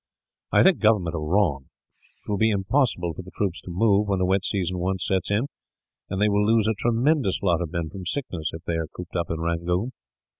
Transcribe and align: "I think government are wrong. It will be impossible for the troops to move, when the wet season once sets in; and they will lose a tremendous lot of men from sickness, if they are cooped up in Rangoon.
"I 0.51 0.63
think 0.63 0.79
government 0.79 1.13
are 1.13 1.19
wrong. 1.23 1.67
It 2.25 2.31
will 2.31 2.39
be 2.39 2.49
impossible 2.49 3.13
for 3.13 3.21
the 3.21 3.29
troops 3.37 3.61
to 3.61 3.69
move, 3.69 4.07
when 4.07 4.17
the 4.17 4.25
wet 4.25 4.43
season 4.43 4.79
once 4.79 5.05
sets 5.05 5.29
in; 5.29 5.45
and 6.09 6.19
they 6.19 6.27
will 6.27 6.43
lose 6.43 6.67
a 6.67 6.73
tremendous 6.73 7.43
lot 7.43 7.61
of 7.61 7.71
men 7.71 7.91
from 7.91 8.07
sickness, 8.07 8.49
if 8.51 8.63
they 8.63 8.77
are 8.77 8.87
cooped 8.87 9.15
up 9.15 9.29
in 9.29 9.39
Rangoon. 9.39 9.91